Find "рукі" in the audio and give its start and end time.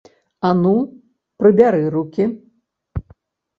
1.99-2.29